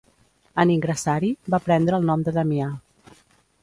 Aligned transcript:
En 0.63 0.71
ingressar-hi, 0.75 1.31
va 1.55 1.61
prendre 1.69 2.01
el 2.01 2.11
nom 2.11 2.27
de 2.29 2.37
Damià. 2.39 2.75